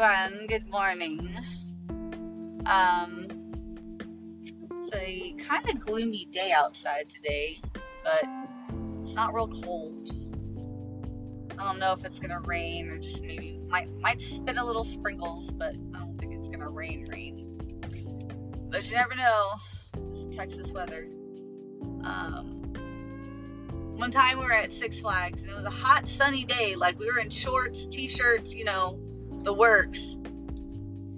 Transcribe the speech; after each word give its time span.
everyone. 0.00 0.46
Good 0.46 0.70
morning. 0.70 1.36
Um, 2.64 3.26
it's 4.78 4.94
a 4.94 5.34
kind 5.46 5.68
of 5.68 5.80
gloomy 5.80 6.24
day 6.24 6.52
outside 6.52 7.10
today, 7.10 7.60
but 8.02 8.24
it's 9.02 9.14
not 9.14 9.34
real 9.34 9.48
cold. 9.48 10.10
I 11.58 11.64
don't 11.64 11.78
know 11.78 11.92
if 11.92 12.04
it's 12.06 12.18
gonna 12.18 12.40
rain 12.40 12.88
or 12.88 12.98
just 12.98 13.22
maybe 13.22 13.60
might 13.68 13.90
might 13.98 14.22
spit 14.22 14.56
a 14.56 14.64
little 14.64 14.84
sprinkles, 14.84 15.50
but 15.52 15.74
I 15.74 15.98
don't 15.98 16.16
think 16.18 16.32
it's 16.32 16.48
gonna 16.48 16.70
rain 16.70 17.06
rain. 17.06 17.60
But 18.70 18.88
you 18.88 18.96
never 18.96 19.14
know. 19.16 19.52
This 20.12 20.24
Texas 20.34 20.72
weather. 20.72 21.08
Um, 22.04 22.72
one 23.98 24.10
time 24.10 24.38
we 24.38 24.46
were 24.46 24.52
at 24.52 24.72
Six 24.72 25.00
Flags 25.00 25.42
and 25.42 25.50
it 25.50 25.56
was 25.56 25.66
a 25.66 25.70
hot 25.70 26.08
sunny 26.08 26.46
day, 26.46 26.74
like 26.74 26.98
we 26.98 27.04
were 27.04 27.18
in 27.18 27.28
shorts, 27.28 27.84
t-shirts, 27.86 28.54
you 28.54 28.64
know, 28.64 28.98
the 29.42 29.52
works. 29.52 30.16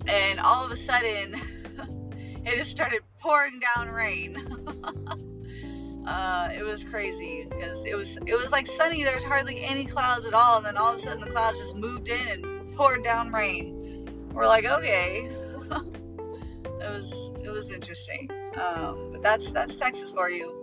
And 0.06 0.40
all 0.40 0.64
of 0.64 0.70
a 0.70 0.76
sudden, 0.76 1.34
it 2.44 2.56
just 2.56 2.70
started 2.70 3.02
pouring 3.20 3.60
down 3.60 3.88
rain. 3.88 4.36
uh, 6.06 6.48
it 6.56 6.64
was 6.64 6.82
crazy 6.84 7.46
because 7.48 7.84
it 7.84 7.96
was 7.96 8.16
it 8.26 8.34
was 8.36 8.50
like 8.50 8.66
sunny. 8.66 9.04
There 9.04 9.14
was 9.14 9.24
hardly 9.24 9.62
any 9.62 9.84
clouds 9.84 10.26
at 10.26 10.34
all, 10.34 10.56
and 10.56 10.66
then 10.66 10.76
all 10.76 10.90
of 10.90 10.96
a 10.96 11.00
sudden 11.00 11.20
the 11.20 11.30
clouds 11.30 11.60
just 11.60 11.76
moved 11.76 12.08
in 12.08 12.28
and 12.28 12.74
poured 12.76 13.04
down 13.04 13.30
rain. 13.30 14.28
We're 14.32 14.46
like, 14.46 14.64
okay, 14.64 15.26
it 15.70 16.90
was 16.90 17.30
it 17.42 17.50
was 17.50 17.70
interesting. 17.70 18.28
Um, 18.56 19.10
but 19.12 19.22
that's 19.22 19.50
that's 19.50 19.76
Texas 19.76 20.10
for 20.10 20.28
you. 20.28 20.60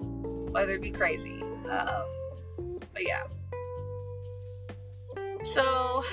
Weather 0.51 0.79
be 0.79 0.91
crazy. 0.91 1.41
Um, 1.69 2.79
but 2.93 3.07
yeah. 3.07 3.23
So 5.43 6.03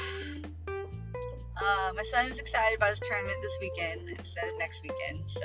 uh, 1.56 1.92
my 1.94 2.02
son 2.02 2.26
is 2.26 2.38
excited 2.38 2.76
about 2.76 2.90
his 2.90 3.00
tournament 3.00 3.38
this 3.42 3.56
weekend 3.60 4.08
instead 4.18 4.48
of 4.48 4.58
next 4.58 4.82
weekend, 4.82 5.30
so 5.30 5.40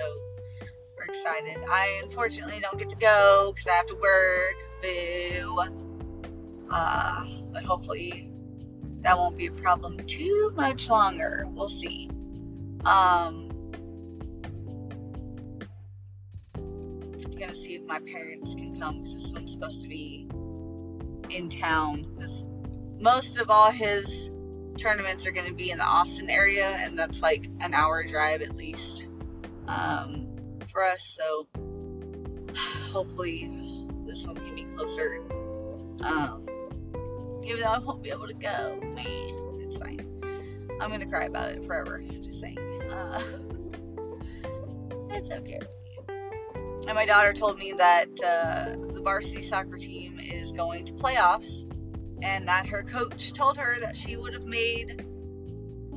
we're 0.98 1.06
excited. 1.06 1.58
I 1.70 2.02
unfortunately 2.04 2.60
don't 2.60 2.78
get 2.78 2.90
to 2.90 2.98
go 2.98 3.52
because 3.54 3.68
I 3.68 3.76
have 3.76 3.86
to 3.88 3.96
work. 3.96 4.56
Boo. 4.82 6.68
Uh, 6.70 7.26
but 7.52 7.64
hopefully 7.64 8.32
that 9.02 9.18
won't 9.18 9.38
be 9.38 9.48
a 9.48 9.52
problem 9.52 9.98
too 10.06 10.52
much 10.56 10.90
longer. 10.90 11.46
We'll 11.50 11.70
see. 11.70 12.10
Um, 12.86 13.50
I'm 16.56 17.36
gonna 17.38 17.56
see 17.56 17.76
if 17.76 17.84
my 17.84 18.00
parents 18.00 18.54
can 18.54 18.80
come 18.80 19.00
because 19.00 19.14
this 19.14 19.32
one's 19.34 19.54
supposed 19.54 19.82
to 19.82 19.88
be 19.88 20.28
in 21.30 21.50
town. 21.50 22.06
Because 22.14 22.44
most 23.00 23.38
of 23.38 23.50
all 23.50 23.72
his 23.72 24.30
tournaments 24.78 25.28
are 25.28 25.32
going 25.32 25.48
to 25.48 25.54
be 25.54 25.72
in 25.72 25.78
the 25.78 25.86
Austin 25.86 26.30
area, 26.30 26.68
and 26.68 26.98
that's 26.98 27.22
like 27.22 27.48
an 27.60 27.74
hour 27.74 28.04
drive 28.04 28.42
at 28.42 28.56
least 28.56 29.08
um, 29.68 30.28
for 30.72 30.84
us. 30.84 31.04
So 31.04 31.48
hopefully 32.92 33.50
this 34.06 34.26
one 34.26 34.36
can 34.36 34.56
be 34.56 34.64
closer. 34.64 35.22
Um, 36.04 36.46
even 37.44 37.62
though 37.62 37.68
I 37.68 37.80
won't 37.80 38.04
be 38.04 38.10
able 38.10 38.28
to 38.28 38.34
go, 38.34 38.80
man, 38.82 39.62
it's 39.62 39.78
fine. 39.78 40.08
I'm 40.80 40.90
gonna 40.90 41.08
cry 41.08 41.26
about 41.26 41.50
it 41.50 41.66
forever. 41.66 42.04
Just 42.22 42.42
saying. 42.42 42.58
Uh, 42.90 43.22
it's 45.12 45.30
okay. 45.30 45.60
And 46.88 46.96
my 46.96 47.06
daughter 47.06 47.32
told 47.34 47.60
me 47.60 47.74
that 47.74 48.10
uh, 48.24 48.76
the 48.94 49.02
varsity 49.02 49.44
soccer 49.44 49.78
team 49.78 50.20
is 50.20 50.52
going 50.52 50.86
to 50.86 50.94
playoffs 50.94 51.71
and 52.22 52.48
that 52.48 52.68
her 52.68 52.84
coach 52.84 53.34
told 53.34 53.58
her 53.58 53.80
that 53.80 53.98
she 53.98 54.16
would 54.16 54.34
have 54.34 54.46
made 54.46 55.06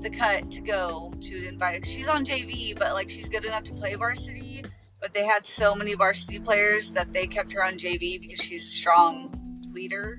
the 0.00 0.10
cut 0.10 0.50
to 0.52 0.60
go 0.60 1.12
to 1.22 1.48
invite. 1.48 1.86
She's 1.86 2.08
on 2.08 2.24
JV, 2.24 2.78
but 2.78 2.92
like 2.92 3.10
she's 3.10 3.28
good 3.28 3.44
enough 3.44 3.64
to 3.64 3.74
play 3.74 3.94
varsity. 3.94 4.64
But 5.00 5.12
they 5.12 5.24
had 5.24 5.46
so 5.46 5.74
many 5.74 5.94
varsity 5.94 6.38
players 6.38 6.90
that 6.92 7.12
they 7.12 7.26
kept 7.26 7.52
her 7.52 7.62
on 7.64 7.74
JV 7.74 8.20
because 8.20 8.40
she's 8.40 8.66
a 8.66 8.70
strong 8.70 9.60
leader, 9.72 10.18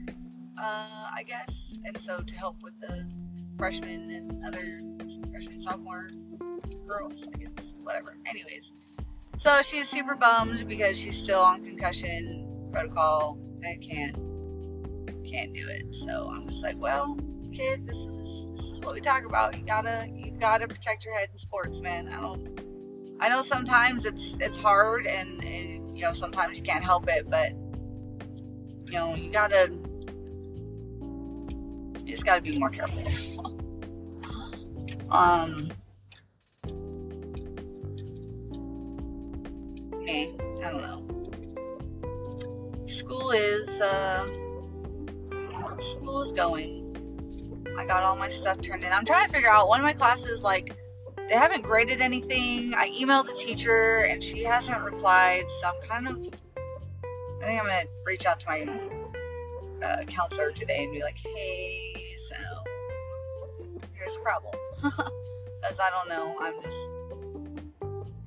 uh, 0.60 1.10
I 1.14 1.24
guess. 1.24 1.74
And 1.86 2.00
so 2.00 2.20
to 2.20 2.36
help 2.36 2.62
with 2.62 2.80
the 2.80 3.08
freshmen 3.58 4.12
and 4.12 4.46
other 4.46 4.82
freshmen, 5.32 5.62
sophomore 5.62 6.10
girls, 6.88 7.28
I 7.28 7.38
guess, 7.38 7.74
whatever. 7.82 8.16
Anyways, 8.28 8.74
so 9.38 9.62
she's 9.64 9.90
super 9.90 10.16
bummed 10.16 10.68
because 10.68 11.00
she's 11.00 11.22
still 11.22 11.42
on 11.42 11.64
concussion 11.64 12.70
protocol. 12.72 13.40
I 13.68 13.78
can't 13.78 14.35
can't 15.26 15.54
do 15.54 15.68
it. 15.68 15.94
So 15.94 16.32
I'm 16.34 16.48
just 16.48 16.64
like, 16.64 16.78
well, 16.78 17.18
kid, 17.54 17.86
this 17.88 17.98
is 17.98 18.48
this 18.52 18.72
is 18.72 18.82
what 18.82 18.94
we 18.94 19.02
talk 19.02 19.26
about. 19.26 19.58
You 19.58 19.66
gotta 19.66 20.08
you 20.14 20.32
gotta 20.32 20.68
protect 20.68 21.06
your 21.06 21.18
head 21.18 21.30
in 21.32 21.38
sports, 21.38 21.82
man. 21.82 22.10
I 22.10 22.20
don't. 22.20 22.60
I 23.20 23.30
know 23.30 23.42
sometimes 23.42 24.06
it's 24.06 24.38
it's 24.40 24.58
hard 24.58 25.08
and, 25.08 25.44
and 25.44 25.98
you 25.98 26.04
know 26.04 26.14
sometimes 26.14 26.58
you 26.58 26.64
can't 26.64 26.84
help 26.84 27.08
it, 27.08 27.30
but 27.30 27.52
you 28.88 28.94
know 28.94 29.16
you 29.16 29.32
gotta 29.32 29.72
you 32.04 32.06
just 32.06 32.26
gotta 32.26 32.42
be 32.42 32.58
more 32.58 32.70
careful. 32.70 33.00
um. 35.10 35.70
Me, 40.04 40.36
I 40.64 40.70
don't 40.70 40.82
know. 40.82 41.02
School 42.86 43.32
is 43.32 43.82
uh 43.82 44.28
school 45.82 46.22
is 46.22 46.32
going. 46.32 46.84
I 47.78 47.86
got 47.86 48.04
all 48.04 48.16
my 48.16 48.30
stuff 48.30 48.62
turned 48.62 48.84
in. 48.84 48.92
I'm 48.92 49.06
trying 49.06 49.28
to 49.28 49.34
figure 49.34 49.50
out 49.50 49.68
one 49.68 49.80
of 49.80 49.84
my 49.84 49.94
classes, 49.94 50.42
like, 50.42 50.76
they 51.28 51.36
haven't 51.36 51.64
graded 51.64 52.02
anything. 52.02 52.74
I 52.76 52.88
emailed 52.90 53.26
the 53.26 53.34
teacher 53.34 54.06
and 54.08 54.24
she 54.24 54.44
hasn't 54.44 54.82
replied, 54.84 55.50
so 55.50 55.70
I'm 55.70 55.88
kind 55.88 56.08
of. 56.08 56.18
I 57.42 57.46
think 57.48 57.60
I'm 57.60 57.66
gonna 57.66 57.84
reach 58.06 58.26
out 58.26 58.40
to 58.42 58.48
my 58.48 58.68
uh, 59.84 60.04
counselor 60.04 60.52
today 60.52 60.84
and 60.84 60.94
be 60.94 61.02
like, 61.02 61.18
hey, 61.18 62.16
so 62.30 62.36
here's 63.94 64.16
a 64.16 64.20
problem. 64.20 64.56
Because 65.62 65.80
I 65.80 65.90
don't 65.90 66.10
know. 66.10 66.36
I'm 66.40 66.62
just 66.62 66.90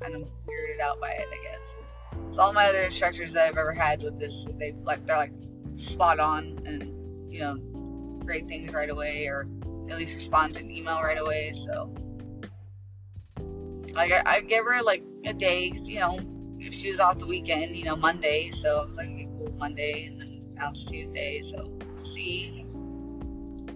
kind 0.00 0.16
of 0.16 0.22
weirded 0.48 0.81
out 0.81 1.00
by 1.00 1.10
it, 1.10 1.28
I 1.31 1.42
guess. 1.44 1.76
So 2.32 2.42
all 2.42 2.53
my 2.53 2.66
other 2.66 2.82
instructors 2.82 3.32
that 3.34 3.47
I've 3.47 3.56
ever 3.56 3.72
had 3.72 4.03
with 4.03 4.19
this, 4.19 4.44
they 4.58 4.75
like 4.82 5.06
they're 5.06 5.16
like 5.16 5.32
spot 5.76 6.19
on 6.19 6.58
and 6.66 6.97
you 7.38 7.44
know, 7.44 7.56
great 8.25 8.49
things 8.49 8.72
right 8.72 8.91
away 8.91 9.26
or 9.26 9.47
at 9.88 9.97
least 9.97 10.15
respond 10.15 10.54
to 10.54 10.60
an 10.60 10.71
email 10.71 11.00
right 11.00 11.19
away. 11.19 11.53
So, 11.53 11.94
like, 13.94 14.12
I, 14.12 14.22
I 14.26 14.41
give 14.41 14.65
her 14.65 14.82
like 14.82 15.04
a 15.25 15.32
day, 15.32 15.72
you 15.84 16.00
know, 16.00 16.19
if 16.59 16.75
she 16.75 16.88
was 16.88 16.99
off 16.99 17.19
the 17.19 17.26
weekend, 17.26 17.76
you 17.76 17.84
know, 17.84 17.94
Monday. 17.94 18.50
So 18.50 18.81
I 18.81 18.84
was 18.87 18.97
like, 18.97 19.06
okay, 19.06 19.28
cool, 19.38 19.54
Monday, 19.56 20.06
and 20.06 20.21
then 20.21 20.54
now 20.54 20.71
it's 20.71 20.82
Tuesday. 20.82 21.41
So 21.43 21.71
we'll 21.94 22.04
see. 22.04 22.65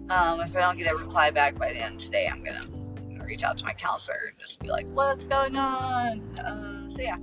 Um, 0.08 0.40
if 0.40 0.56
I 0.56 0.60
don't 0.60 0.76
get 0.76 0.92
a 0.92 0.96
reply 0.96 1.30
back 1.30 1.56
by 1.56 1.72
the 1.72 1.78
end 1.78 1.94
of 1.94 1.98
today, 1.98 2.28
I'm 2.30 2.42
gonna, 2.42 2.64
I'm 2.64 3.12
gonna 3.12 3.24
reach 3.24 3.44
out 3.44 3.56
to 3.58 3.64
my 3.64 3.72
counselor 3.74 4.18
and 4.28 4.38
just 4.40 4.60
be 4.60 4.68
like, 4.70 4.86
what's 4.88 5.24
going 5.24 5.56
on? 5.56 6.20
Uh, 6.38 6.90
so 6.90 7.00
yeah. 7.00 7.16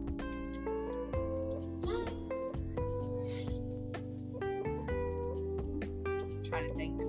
Trying 6.49 6.67
to 6.67 6.75
think. 6.75 6.99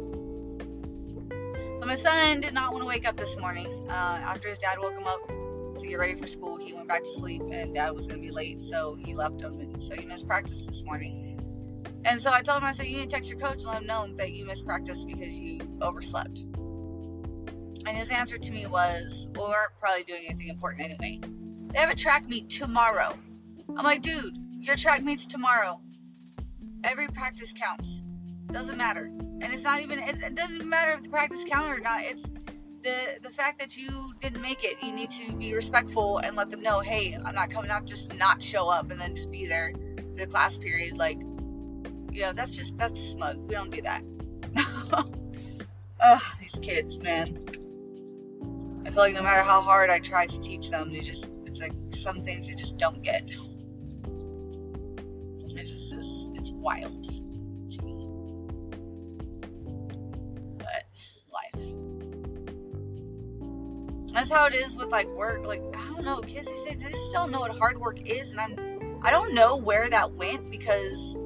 So 1.80 1.86
my 1.86 1.94
son 1.94 2.40
did 2.40 2.52
not 2.52 2.72
want 2.72 2.82
to 2.82 2.88
wake 2.88 3.08
up 3.08 3.16
this 3.16 3.38
morning. 3.38 3.66
Uh, 3.88 3.92
after 3.92 4.48
his 4.48 4.58
dad 4.58 4.78
woke 4.78 4.92
him 4.92 5.06
up 5.06 5.78
to 5.78 5.86
get 5.86 5.98
ready 5.98 6.14
for 6.14 6.28
school, 6.28 6.58
he 6.58 6.72
went 6.74 6.88
back 6.88 7.02
to 7.02 7.08
sleep, 7.08 7.42
and 7.50 7.74
dad 7.74 7.90
was 7.94 8.06
going 8.06 8.20
to 8.20 8.26
be 8.26 8.32
late, 8.32 8.62
so 8.62 8.94
he 8.94 9.14
left 9.14 9.40
him, 9.40 9.58
and 9.60 9.82
so 9.82 9.94
he 9.94 10.04
missed 10.04 10.26
practice 10.26 10.66
this 10.66 10.84
morning. 10.84 11.26
And 12.04 12.20
so 12.20 12.30
I 12.30 12.42
told 12.42 12.58
him, 12.58 12.64
I 12.64 12.72
said, 12.72 12.86
you 12.86 12.98
need 12.98 13.10
to 13.10 13.16
text 13.16 13.30
your 13.30 13.38
coach 13.38 13.62
and 13.62 13.64
let 13.64 13.80
him 13.80 13.86
know 13.86 14.06
that 14.16 14.32
you 14.32 14.46
missed 14.46 14.66
practice 14.66 15.04
because 15.04 15.34
you 15.34 15.60
overslept. 15.82 16.40
And 16.40 17.96
his 17.96 18.10
answer 18.10 18.38
to 18.38 18.52
me 18.52 18.66
was, 18.66 19.28
well, 19.34 19.48
we 19.48 19.54
aren't 19.54 19.78
probably 19.80 20.04
doing 20.04 20.24
anything 20.28 20.48
important 20.48 20.84
anyway. 20.84 21.20
They 21.72 21.78
have 21.78 21.90
a 21.90 21.96
track 21.96 22.28
meet 22.28 22.50
tomorrow. 22.50 23.18
I'm 23.68 23.84
like, 23.84 24.02
dude, 24.02 24.36
your 24.58 24.76
track 24.76 25.02
meets 25.02 25.26
tomorrow. 25.26 25.80
Every 26.84 27.08
practice 27.08 27.52
counts. 27.52 28.02
Doesn't 28.52 28.76
matter. 28.76 29.06
And 29.42 29.44
it's 29.44 29.62
not 29.62 29.80
even 29.80 29.98
it, 29.98 30.22
it 30.22 30.34
doesn't 30.34 30.68
matter 30.68 30.92
if 30.92 31.02
the 31.02 31.08
practice 31.08 31.44
counted 31.44 31.70
or 31.70 31.80
not. 31.80 32.02
It's 32.02 32.24
the 32.82 33.18
the 33.22 33.30
fact 33.30 33.58
that 33.60 33.76
you 33.76 34.12
didn't 34.20 34.42
make 34.42 34.64
it. 34.64 34.82
You 34.82 34.92
need 34.92 35.10
to 35.12 35.32
be 35.32 35.54
respectful 35.54 36.18
and 36.18 36.36
let 36.36 36.50
them 36.50 36.62
know, 36.62 36.80
hey, 36.80 37.16
I'm 37.24 37.34
not 37.34 37.50
coming 37.50 37.70
out. 37.70 37.86
Just 37.86 38.14
not 38.14 38.42
show 38.42 38.68
up 38.68 38.90
and 38.90 39.00
then 39.00 39.14
just 39.14 39.30
be 39.30 39.46
there 39.46 39.72
for 39.96 40.16
the 40.16 40.26
class 40.26 40.58
period. 40.58 40.98
Like, 40.98 41.20
you 41.20 42.22
know, 42.22 42.32
that's 42.32 42.50
just 42.50 42.76
that's 42.76 43.00
smug. 43.00 43.38
We 43.38 43.54
don't 43.54 43.70
do 43.70 43.82
that. 43.82 44.02
Ugh, 46.00 46.22
these 46.40 46.58
kids, 46.60 46.98
man. 46.98 47.46
I 48.84 48.90
feel 48.90 49.02
like 49.02 49.14
no 49.14 49.22
matter 49.22 49.42
how 49.42 49.60
hard 49.60 49.90
I 49.90 50.00
try 50.00 50.26
to 50.26 50.40
teach 50.40 50.70
them, 50.70 50.92
they 50.92 51.00
just 51.00 51.30
it's 51.46 51.60
like 51.60 51.72
some 51.90 52.20
things 52.20 52.48
they 52.48 52.54
just 52.54 52.78
don't 52.78 53.02
get. 53.02 53.32
It's 55.44 55.52
just 55.52 55.92
it's, 55.92 56.26
it's 56.34 56.50
wild 56.52 57.19
That's 64.20 64.30
how 64.30 64.44
it 64.48 64.54
is 64.54 64.76
with 64.76 64.90
like 64.90 65.08
work. 65.08 65.46
Like 65.46 65.62
I 65.74 65.94
don't 65.94 66.04
know, 66.04 66.20
kids 66.20 66.46
these 66.46 66.62
days 66.64 66.82
they 66.82 66.90
just 66.90 67.10
don't 67.10 67.30
know 67.30 67.40
what 67.40 67.56
hard 67.56 67.80
work 67.80 68.06
is, 68.06 68.32
and 68.32 68.38
I'm 68.38 69.00
I 69.02 69.10
don't 69.10 69.32
know 69.32 69.56
where 69.56 69.88
that 69.88 70.12
went 70.12 70.50
because 70.50 71.16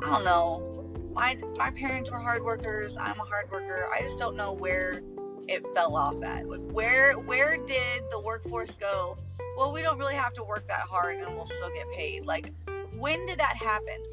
I 0.00 0.10
don't 0.12 0.24
know. 0.24 1.10
My 1.12 1.36
my 1.58 1.72
parents 1.72 2.08
were 2.08 2.20
hard 2.20 2.44
workers. 2.44 2.96
I'm 2.96 3.18
a 3.18 3.24
hard 3.24 3.50
worker. 3.50 3.88
I 3.92 4.00
just 4.02 4.16
don't 4.16 4.36
know 4.36 4.52
where 4.52 5.00
it 5.48 5.66
fell 5.74 5.96
off 5.96 6.22
at. 6.22 6.48
Like 6.48 6.60
where 6.70 7.14
where 7.14 7.56
did 7.56 8.04
the 8.12 8.20
workforce 8.20 8.76
go? 8.76 9.18
Well, 9.56 9.72
we 9.72 9.82
don't 9.82 9.98
really 9.98 10.14
have 10.14 10.34
to 10.34 10.44
work 10.44 10.68
that 10.68 10.82
hard 10.82 11.16
and 11.16 11.34
we'll 11.34 11.46
still 11.46 11.70
get 11.74 11.90
paid. 11.90 12.26
Like 12.26 12.52
when 12.96 13.26
did 13.26 13.40
that 13.40 13.56
happen? 13.56 14.04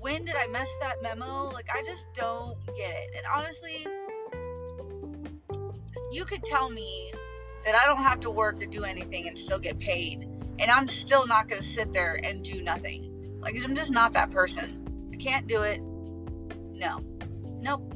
When 0.00 0.24
did 0.24 0.34
I 0.34 0.48
mess 0.48 0.68
that 0.80 1.00
memo? 1.00 1.48
Like 1.52 1.70
I 1.72 1.84
just 1.84 2.06
don't 2.14 2.56
get 2.74 2.90
it. 2.90 3.10
And 3.16 3.24
honestly, 3.32 3.86
you 6.10 6.24
could 6.24 6.42
tell 6.42 6.68
me 6.70 7.12
that 7.64 7.74
I 7.74 7.86
don't 7.86 8.02
have 8.02 8.20
to 8.20 8.30
work 8.30 8.62
or 8.62 8.66
do 8.66 8.84
anything 8.84 9.28
and 9.28 9.38
still 9.38 9.58
get 9.58 9.78
paid, 9.78 10.24
and 10.58 10.70
I'm 10.70 10.88
still 10.88 11.26
not 11.26 11.48
going 11.48 11.60
to 11.60 11.66
sit 11.66 11.92
there 11.92 12.18
and 12.22 12.42
do 12.42 12.62
nothing. 12.62 13.38
Like 13.40 13.56
I'm 13.62 13.74
just 13.74 13.92
not 13.92 14.14
that 14.14 14.30
person. 14.30 15.10
I 15.12 15.16
can't 15.16 15.46
do 15.46 15.62
it. 15.62 15.80
No. 15.80 17.00
Nope. 17.60 17.94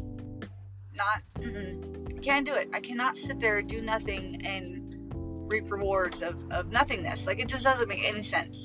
Not. 0.95 1.23
Mm-mm. 1.39 2.23
Can't 2.23 2.47
do 2.47 2.55
it. 2.55 2.71
I 2.73 2.81
cannot 2.81 3.17
sit 3.17 3.41
there, 3.41 3.63
do 3.63 3.81
nothing, 3.81 4.45
and 4.45 5.51
reap 5.51 5.71
rewards 5.71 6.23
of, 6.23 6.51
of 6.51 6.71
nothingness. 6.71 7.27
Like, 7.27 7.41
it 7.41 7.49
just 7.49 7.65
doesn't 7.65 7.89
make 7.89 8.05
any 8.05 8.23
sense 8.23 8.65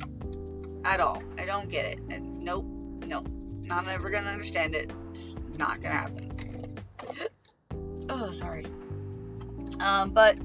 at 0.86 1.00
all. 1.00 1.24
I 1.38 1.46
don't 1.46 1.70
get 1.70 1.86
it. 1.86 2.00
And 2.10 2.42
nope. 2.44 2.66
Nope. 3.06 3.28
Not 3.62 3.88
ever 3.88 4.10
gonna 4.10 4.30
understand 4.30 4.76
it. 4.76 4.92
It's 5.12 5.36
not 5.58 5.82
gonna 5.82 5.96
happen. 5.96 6.78
oh, 8.10 8.32
sorry. 8.32 8.66
Um, 9.80 10.12
but 10.12 10.38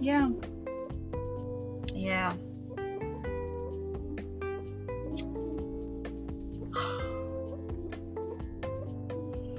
yeah. 0.00 0.30
Yeah. 1.94 2.34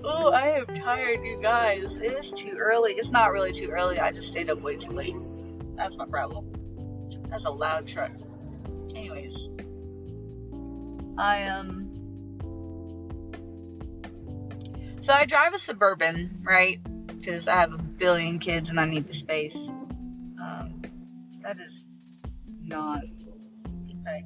Oh, 0.04 0.32
I 0.32 0.58
am 0.58 0.66
tired, 0.66 1.24
you 1.24 1.40
guys. 1.42 1.98
It 1.98 2.14
is 2.14 2.32
too 2.32 2.56
early. 2.58 2.94
It's 2.94 3.12
not 3.12 3.32
really 3.32 3.52
too 3.52 3.70
early. 3.70 4.00
I 4.00 4.12
just 4.12 4.28
stayed 4.28 4.50
up 4.50 4.60
way 4.62 4.76
too 4.76 4.92
late. 4.92 5.16
That's 5.76 5.96
my 5.96 6.06
problem. 6.06 6.52
That's 7.30 7.46
a 7.46 7.52
loud 7.52 7.88
truck. 7.88 8.12
Anyways, 8.96 9.50
I 11.18 11.38
am. 11.38 11.70
Um, 11.70 11.88
so 15.02 15.14
I 15.14 15.26
drive 15.26 15.54
a 15.54 15.58
suburban, 15.58 16.42
right? 16.44 16.80
Because 17.08 17.48
I 17.48 17.56
have 17.56 17.74
a 17.74 17.80
billion 18.02 18.40
kids 18.40 18.72
and 18.72 18.80
I 18.80 18.86
need 18.86 19.08
the 19.08 19.14
space. 19.14 19.70
Um, 20.42 20.82
that 21.44 21.60
is 21.60 21.86
not 22.60 23.04
okay. 24.02 24.26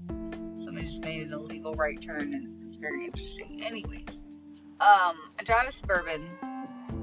Somebody 0.56 0.86
just 0.86 1.04
made 1.04 1.27
an 1.27 1.33
illegal 1.33 1.75
right 1.75 2.01
turn 2.01 2.33
and 2.33 2.66
it's 2.66 2.77
very 2.77 3.04
interesting. 3.04 3.62
Anyways. 3.66 4.24
Um, 4.80 5.16
I 5.38 5.44
drive 5.44 5.68
a 5.68 5.72
Suburban, 5.72 6.22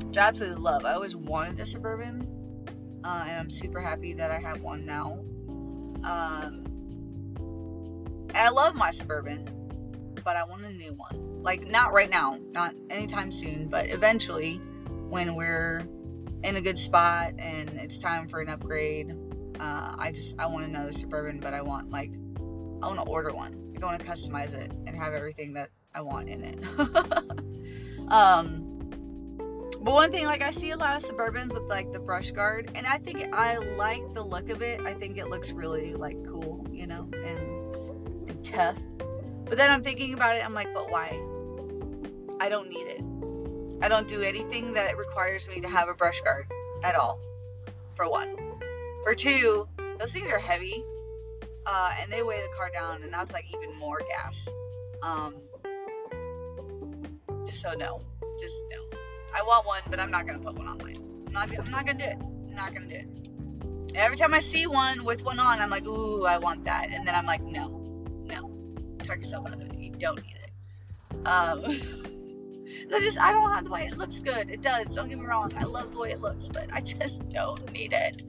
which 0.07 0.17
I 0.17 0.29
absolutely 0.29 0.63
love. 0.63 0.87
I 0.87 0.95
always 0.95 1.15
wanted 1.15 1.61
a 1.61 1.67
Suburban, 1.67 2.27
uh, 3.05 3.25
and 3.27 3.41
I'm 3.41 3.51
super 3.51 3.81
happy 3.81 4.15
that 4.15 4.31
I 4.31 4.39
have 4.39 4.63
one 4.63 4.87
now. 4.87 5.21
Um, 6.05 6.65
and 8.29 8.37
I 8.37 8.51
love 8.51 8.75
my 8.75 8.91
Suburban, 8.91 9.49
but 10.25 10.37
I 10.37 10.45
want 10.45 10.65
a 10.65 10.73
new 10.73 10.93
one. 10.93 11.43
Like, 11.43 11.67
not 11.67 11.93
right 11.93 12.11
now, 12.11 12.39
not 12.51 12.75
anytime 12.91 13.31
soon, 13.31 13.69
but 13.69 13.89
eventually 13.89 14.57
when 15.09 15.35
we're 15.35 15.83
in 16.45 16.57
a 16.57 16.61
good 16.61 16.79
spot 16.79 17.35
and 17.39 17.71
it's 17.71 17.99
time 17.99 18.29
for 18.29 18.41
an 18.41 18.49
upgrade. 18.49 19.17
Uh, 19.61 19.95
I 19.99 20.13
just, 20.13 20.39
I 20.39 20.47
want 20.47 20.65
another 20.67 20.93
Suburban, 20.93 21.39
but 21.39 21.55
I 21.55 21.63
want, 21.63 21.91
like, 21.91 22.11
I 22.83 22.87
want 22.87 22.99
to 22.99 23.07
order 23.07 23.33
one. 23.33 23.63
I 23.81 23.85
want 23.85 24.01
to 24.01 24.07
customize 24.07 24.55
it 24.55 24.71
and 24.87 24.97
have 24.97 25.13
everything 25.13 25.55
that 25.55 25.71
I 25.95 26.03
want 26.03 26.29
in 26.29 26.45
it. 26.45 28.09
um, 28.09 28.73
but 29.83 29.93
one 29.93 30.13
thing, 30.13 30.25
like 30.27 30.43
I 30.43 30.51
see 30.51 30.71
a 30.71 30.77
lot 30.77 30.97
of 30.97 31.03
Suburbans 31.03 31.53
with 31.53 31.65
like 31.65 31.93
the 31.93 31.99
brush 31.99 32.31
guard, 32.31 32.71
and 32.77 32.87
I 32.87 32.99
think 32.99 33.35
I 33.35 33.57
like 33.57 34.15
the 34.15 34.23
look 34.23 34.49
of 34.51 34.63
it. 34.63 34.81
I 34.83 34.95
think 34.95 35.19
it 35.19 35.27
looks 35.27 35.51
really 35.51 35.95
like 35.95 36.25
cool, 36.25 36.65
you 36.71 36.87
know, 36.87 37.09
and, 37.13 37.75
and 38.29 38.45
tough. 38.45 38.79
But 39.45 39.59
then 39.59 39.71
I'm 39.71 39.83
thinking 39.83 40.15
about 40.15 40.37
it, 40.37 40.45
I'm 40.45 40.55
like, 40.55 40.73
but 40.73 40.91
why? 40.91 41.09
I 42.41 42.49
don't 42.49 42.69
need 42.69 42.87
it. 42.87 43.03
I 43.83 43.89
don't 43.89 44.07
do 44.07 44.23
anything 44.23 44.75
that 44.75 44.97
requires 44.97 45.49
me 45.49 45.61
to 45.61 45.69
have 45.69 45.89
a 45.89 45.95
brush 45.95 46.21
guard 46.21 46.47
at 46.85 46.95
all. 46.95 47.19
For 47.97 48.09
one. 48.09 48.37
For 49.03 49.15
two, 49.15 49.67
those 49.99 50.13
things 50.13 50.31
are 50.31 50.39
heavy, 50.39 50.85
uh, 51.67 51.91
and 52.01 52.11
they 52.11 52.23
weigh 52.23 52.41
the 52.41 52.57
car 52.57 52.71
down, 52.73 53.03
and 53.03 53.13
that's 53.13 53.33
like 53.33 53.45
even 53.53 53.77
more 53.79 54.01
gas. 54.09 54.49
Um, 55.03 55.35
so 57.47 57.73
no, 57.73 58.01
just 58.39 58.55
no. 58.71 58.99
I 59.35 59.43
want 59.43 59.67
one, 59.67 59.83
but 59.91 59.99
I'm 59.99 60.13
not 60.13 60.29
gonna 60.29 60.39
put 60.39 60.55
one 60.55 60.69
on 60.69 60.79
mine. 60.79 61.03
I'm 61.27 61.33
not. 61.33 61.59
I'm 61.59 61.71
not 61.71 61.85
gonna 61.85 61.99
do 61.99 62.05
it. 62.05 62.17
I'm 62.21 62.55
not 62.55 62.73
gonna 62.73 62.87
do 62.87 62.95
it. 62.95 63.97
Every 63.97 64.17
time 64.17 64.33
I 64.33 64.39
see 64.39 64.69
one 64.69 65.05
with 65.05 65.25
one 65.25 65.41
on, 65.41 65.59
I'm 65.59 65.71
like, 65.71 65.87
ooh, 65.87 66.25
I 66.25 66.39
want 66.39 66.65
that, 66.67 66.89
and 66.91 67.07
then 67.07 67.17
I'm 67.17 67.27
like, 67.27 67.43
no, 67.43 67.69
no, 68.25 68.51
talk 69.03 69.19
yourself 69.19 69.47
out 69.47 69.55
of 69.55 69.61
it. 69.61 69.75
You 69.77 69.91
don't 69.91 70.23
need 70.23 70.37
it. 70.37 71.27
Um, 71.27 71.65
I 72.95 73.01
just 73.01 73.21
I 73.21 73.33
don't 73.33 73.53
have 73.53 73.65
the 73.65 73.71
way 73.71 73.87
it 73.87 73.97
looks 73.97 74.21
good. 74.21 74.51
It 74.51 74.61
does. 74.61 74.87
Don't 74.95 75.09
get 75.09 75.19
me 75.19 75.27
wrong. 75.27 75.53
I 75.57 75.65
love 75.65 75.93
the 75.93 75.99
way 75.99 76.13
it 76.13 76.21
looks, 76.21 76.49
but 76.49 76.73
I 76.73 76.81
just 76.81 77.29
don't 77.31 77.71
need 77.73 77.93
it. 77.93 78.23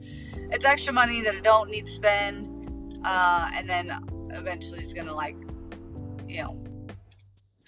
It's 0.50 0.64
extra 0.64 0.92
money 0.92 1.22
that 1.22 1.34
I 1.34 1.40
don't 1.40 1.70
need 1.70 1.86
to 1.86 1.92
spend, 1.92 3.00
uh, 3.04 3.50
and 3.54 3.68
then 3.68 3.90
eventually 4.30 4.80
it's 4.80 4.92
gonna 4.92 5.14
like, 5.14 5.36
you 6.28 6.42
know, 6.42 6.64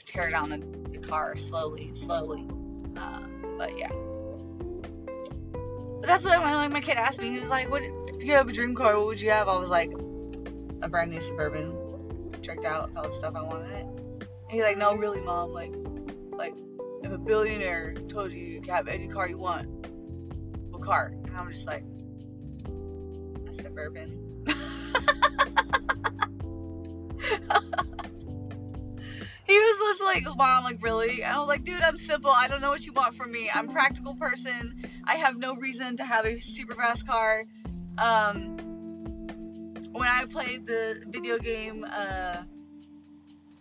tear 0.05 0.31
down 0.31 0.51
the 0.51 0.99
car 0.99 1.37
slowly, 1.37 1.95
slowly. 1.95 2.47
Uh, 2.97 3.21
but 3.57 3.77
yeah. 3.79 3.91
But 6.01 6.07
that's 6.07 6.25
what 6.25 6.39
my, 6.39 6.55
like 6.55 6.71
my 6.71 6.81
kid 6.81 6.97
asked 6.97 7.21
me. 7.21 7.31
He 7.31 7.39
was 7.39 7.49
like, 7.49 7.71
"What 7.71 7.83
if 7.83 8.23
you 8.23 8.33
have 8.33 8.49
a 8.49 8.53
dream 8.53 8.75
car? 8.75 8.97
What 8.97 9.07
would 9.07 9.21
you 9.21 9.31
have?" 9.31 9.49
I 9.49 9.59
was 9.59 9.71
like, 9.71 9.91
"A 10.83 10.89
brand 10.89 11.11
new 11.11 11.21
suburban, 11.21 12.33
tricked 12.43 12.65
out 12.65 12.89
with 12.89 12.99
all 12.99 13.09
the 13.09 13.13
stuff 13.13 13.35
I 13.35 13.43
wanted 13.43 13.71
it." 13.71 13.87
And 13.87 14.51
he's 14.51 14.63
like, 14.63 14.77
"No, 14.77 14.95
really, 14.95 15.21
mom. 15.21 15.53
Like, 15.53 15.73
like 16.37 16.55
if 17.03 17.13
a 17.13 17.19
billionaire 17.19 17.95
told 18.09 18.33
you 18.33 18.45
you 18.45 18.61
can 18.61 18.75
have 18.75 18.89
any 18.89 19.09
car 19.09 19.29
you 19.29 19.39
want, 19.39 19.67
what 20.71 20.83
car?" 20.83 21.13
And 21.25 21.37
I'm 21.37 21.51
just 21.51 21.67
like, 21.67 21.85
"A 23.49 23.55
suburban." 23.55 24.23
he 29.47 29.59
was 29.59 29.79
just 29.79 30.03
like, 30.03 30.25
mom, 30.37 30.65
like, 30.65 30.83
really? 30.83 31.23
And 31.23 31.33
I 31.33 31.39
was 31.39 31.49
like, 31.49 31.65
dude, 31.65 31.83
I'm 31.83 31.97
simple. 31.97 32.31
I 32.31 32.49
don't 32.49 32.61
know 32.61 32.71
what 32.71 32.85
you 32.85 32.93
want 32.93 33.15
from 33.15 33.31
me. 33.31 33.51
I'm 33.53 33.69
practical 33.69 34.15
person. 34.15 34.83
I 35.05 35.17
have 35.17 35.37
no 35.37 35.55
reason 35.55 35.97
to 35.99 36.05
have 36.05 36.27
a 36.27 36.41
super 36.41 36.75
fast 36.75 37.07
car. 37.07 37.45
Um, 37.99 38.57
when 39.93 40.09
I 40.09 40.25
played 40.29 40.67
the 40.67 41.03
video 41.07 41.39
game, 41.39 41.87
uh, 41.89 42.43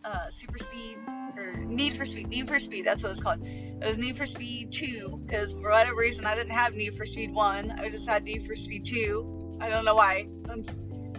uh, 0.05 0.29
Super 0.29 0.59
Speed, 0.59 0.97
or 1.35 1.57
Need 1.57 1.95
for 1.95 2.05
Speed, 2.05 2.29
Need 2.29 2.47
for 2.47 2.59
Speed, 2.59 2.85
that's 2.85 3.03
what 3.03 3.09
it 3.09 3.11
was 3.11 3.19
called. 3.19 3.45
It 3.45 3.85
was 3.85 3.97
Need 3.97 4.17
for 4.17 4.25
Speed 4.25 4.71
2, 4.71 5.23
because 5.25 5.51
for 5.53 5.69
whatever 5.71 5.97
reason, 5.97 6.25
I 6.25 6.35
didn't 6.35 6.53
have 6.53 6.73
Need 6.75 6.95
for 6.95 7.05
Speed 7.05 7.33
1. 7.33 7.71
I 7.71 7.89
just 7.89 8.07
had 8.07 8.23
Need 8.23 8.45
for 8.45 8.55
Speed 8.55 8.85
2. 8.85 9.57
I 9.59 9.69
don't 9.69 9.83
know 9.83 9.95
why. 9.95 10.27
On, 10.49 10.63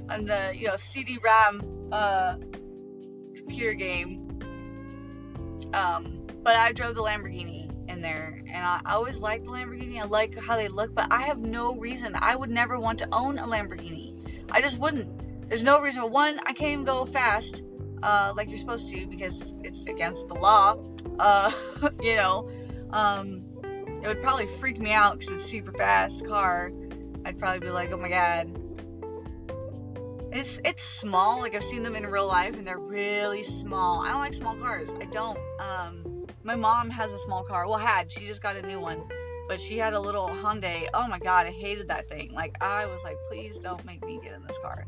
on 0.09 0.25
the, 0.25 0.52
you 0.57 0.69
know, 0.69 0.76
CD-ROM, 0.76 1.88
uh, 1.93 2.37
computer 3.35 3.75
game 3.75 4.26
um, 5.73 6.26
but 6.43 6.57
I 6.57 6.73
drove 6.73 6.95
the 6.95 7.02
Lamborghini 7.02 7.71
in 7.88 8.00
there, 8.00 8.43
and 8.47 8.64
I, 8.64 8.81
I 8.85 8.95
always 8.95 9.19
liked 9.19 9.45
the 9.45 9.50
Lamborghini. 9.50 10.00
I 10.00 10.05
like 10.05 10.38
how 10.38 10.57
they 10.57 10.69
look, 10.69 10.95
but 10.95 11.09
I 11.11 11.23
have 11.23 11.38
no 11.38 11.76
reason. 11.76 12.14
I 12.14 12.35
would 12.37 12.50
never 12.50 12.78
want 12.78 13.00
to 13.00 13.09
own 13.12 13.38
a 13.38 13.45
Lamborghini. 13.45 14.45
I 14.50 14.61
just 14.61 14.78
wouldn't. 14.78 15.49
There's 15.49 15.62
no 15.62 15.81
reason. 15.81 16.11
One, 16.11 16.38
I 16.40 16.52
can't 16.52 16.73
even 16.73 16.85
go 16.85 17.05
fast 17.05 17.62
uh, 18.03 18.33
like 18.37 18.49
you're 18.49 18.59
supposed 18.59 18.88
to 18.88 19.07
because 19.07 19.55
it's 19.62 19.87
against 19.87 20.29
the 20.29 20.35
law. 20.35 20.76
Uh, 21.19 21.50
you 22.03 22.17
know, 22.17 22.49
um, 22.91 23.43
it 24.03 24.07
would 24.07 24.23
probably 24.23 24.47
freak 24.47 24.79
me 24.79 24.93
out 24.93 25.19
because 25.19 25.35
it's 25.35 25.45
super 25.45 25.73
fast 25.73 26.26
car. 26.26 26.71
I'd 27.25 27.38
probably 27.38 27.61
be 27.61 27.71
like, 27.71 27.93
oh 27.93 27.97
my 27.97 28.09
god. 28.09 28.62
It's 30.33 30.61
it's 30.65 30.83
small. 30.83 31.41
Like 31.41 31.55
I've 31.55 31.65
seen 31.65 31.83
them 31.83 31.97
in 31.97 32.07
real 32.07 32.26
life, 32.26 32.57
and 32.57 32.67
they're 32.67 32.79
really 32.79 33.43
small. 33.43 34.03
I 34.03 34.11
don't 34.11 34.21
like 34.21 34.35
small 34.35 34.55
cars. 34.55 34.91
I 35.00 35.07
don't. 35.07 35.38
Um, 35.61 36.26
my 36.43 36.55
mom 36.55 36.91
has 36.91 37.11
a 37.11 37.19
small 37.19 37.43
car. 37.43 37.67
Well, 37.67 37.79
had 37.79 38.12
she 38.12 38.26
just 38.26 38.43
got 38.43 38.57
a 38.57 38.67
new 38.67 38.79
one, 38.79 39.03
but 39.49 39.61
she 39.61 39.79
had 39.79 39.95
a 39.95 40.00
little 40.00 40.29
Hyundai. 40.29 40.87
Oh 40.93 41.09
my 41.09 41.19
god, 41.19 41.47
I 41.47 41.50
hated 41.50 41.88
that 41.88 42.09
thing. 42.09 42.33
Like 42.33 42.57
I 42.61 42.87
was 42.87 43.03
like, 43.03 43.17
please 43.31 43.59
don't 43.59 43.85
make 43.85 44.05
me 44.05 44.21
get 44.23 44.35
in 44.35 44.45
this 44.45 44.59
car. 44.59 44.87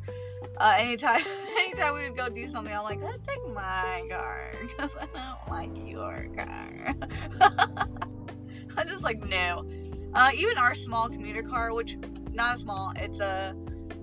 Uh, 0.58 0.74
anytime, 0.78 1.22
anytime 1.58 1.94
we 1.94 2.08
would 2.08 2.16
go 2.16 2.28
do 2.28 2.46
something, 2.46 2.74
I'm 2.74 2.82
like, 2.82 3.00
let's 3.00 3.26
take 3.26 3.54
my 3.54 4.02
car 4.10 4.50
because 4.60 4.90
I 5.00 5.06
don't 5.06 5.50
like 5.50 5.70
your 5.74 6.28
car. 6.36 6.94
I'm 8.76 8.88
just 8.88 9.02
like, 9.02 9.24
no. 9.24 9.68
Uh, 10.14 10.30
even 10.34 10.58
our 10.58 10.74
small 10.74 11.08
commuter 11.08 11.42
car, 11.42 11.72
which 11.72 11.96
not 12.32 12.56
a 12.56 12.58
small, 12.58 12.92
it's 12.96 13.20
a, 13.20 13.54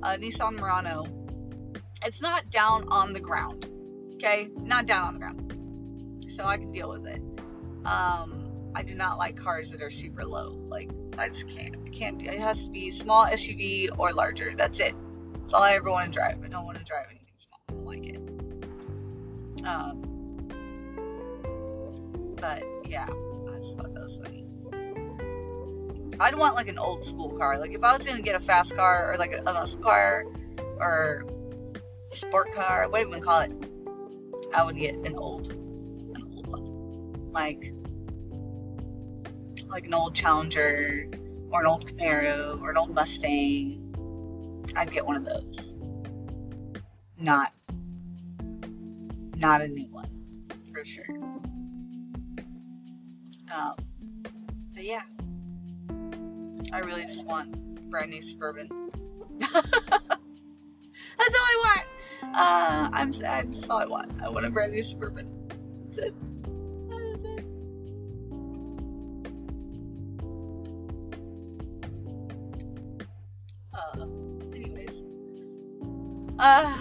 a 0.03 0.17
Nissan 0.17 0.53
Murano. 0.53 1.05
It's 2.05 2.21
not 2.21 2.49
down 2.49 2.87
on 2.89 3.13
the 3.13 3.19
ground. 3.19 3.69
Okay, 4.13 4.49
not 4.55 4.85
down 4.85 5.07
on 5.07 5.13
the 5.15 5.19
ground, 5.19 6.25
so 6.29 6.45
I 6.45 6.57
can 6.57 6.71
deal 6.71 6.89
with 6.89 7.05
it. 7.05 7.21
Um, 7.85 8.71
I 8.73 8.83
do 8.83 8.95
not 8.95 9.17
like 9.17 9.35
cars 9.35 9.71
that 9.71 9.81
are 9.81 9.89
super 9.89 10.23
low. 10.23 10.51
Like 10.51 10.89
I 11.17 11.29
just 11.29 11.49
can't. 11.49 11.75
I 11.85 11.89
can't. 11.89 12.21
It 12.23 12.39
has 12.39 12.65
to 12.65 12.71
be 12.71 12.91
small 12.91 13.25
SUV 13.25 13.89
or 13.97 14.13
larger. 14.13 14.53
That's 14.55 14.79
it. 14.79 14.95
That's 15.45 15.53
all 15.53 15.61
I 15.61 15.73
ever 15.73 15.91
want 15.91 16.11
to 16.11 16.19
drive. 16.19 16.43
I 16.43 16.47
don't 16.47 16.65
want 16.65 16.79
to 16.79 16.83
drive 16.83 17.05
anything 17.07 17.35
small. 17.37 17.59
I 17.69 17.73
don't 17.73 17.85
like 17.85 18.07
it. 18.07 18.17
Um, 19.63 20.01
but 22.35 22.63
yeah, 22.89 23.05
I 23.05 23.57
just 23.59 23.77
thought 23.77 23.93
that 23.93 24.01
was 24.01 24.17
funny. 24.17 24.43
I'd 26.19 26.33
want 26.33 26.55
like 26.55 26.67
an 26.67 26.79
old 26.79 27.05
school 27.05 27.37
car. 27.37 27.59
Like 27.59 27.73
if 27.73 27.83
I 27.83 27.95
was 27.95 28.07
gonna 28.07 28.23
get 28.23 28.33
a 28.33 28.39
fast 28.39 28.75
car 28.75 29.13
or 29.13 29.17
like 29.17 29.35
a, 29.37 29.43
muscle 29.43 29.81
car 29.81 30.25
or 30.79 31.25
sport 32.09 32.51
car, 32.55 32.89
what 32.89 32.97
do 32.97 33.03
you 33.03 33.09
even 33.09 33.21
call 33.21 33.41
it? 33.41 33.51
I 34.51 34.63
would 34.63 34.77
get 34.77 34.95
an 34.95 35.15
old, 35.15 35.51
an 35.51 36.23
old 36.33 36.47
one, 36.47 37.31
like 37.31 37.71
like 39.67 39.85
an 39.85 39.93
old 39.93 40.15
Challenger 40.15 41.07
or 41.51 41.61
an 41.61 41.67
old 41.67 41.85
Camaro 41.85 42.59
or 42.63 42.71
an 42.71 42.77
old 42.77 42.95
Mustang. 42.95 43.84
I'd 44.75 44.91
get 44.91 45.05
one 45.05 45.15
of 45.15 45.25
those. 45.25 45.75
Not, 47.17 47.53
not 49.35 49.61
a 49.61 49.67
new 49.67 49.87
one, 49.91 50.09
for 50.73 50.83
sure. 50.83 51.05
Um, 53.53 53.75
but 54.73 54.83
yeah, 54.83 55.03
I 56.73 56.79
really 56.79 57.05
just 57.05 57.25
want 57.25 57.89
brand 57.89 58.11
new 58.11 58.21
Suburban. 58.21 58.69
That's 59.39 59.53
all 61.29 61.47
I 61.47 61.61
want. 61.63 62.35
Uh, 62.35 62.89
I'm 62.91 63.13
sad. 63.13 63.53
That's 63.53 63.69
all 63.69 63.79
I 63.79 63.85
want. 63.85 64.21
I 64.21 64.29
want 64.29 64.45
a 64.45 64.49
brand 64.49 64.73
new 64.73 64.81
Suburban. 64.81 65.29
That's 65.85 65.97
it. 65.99 66.15
Uh, 76.45 76.71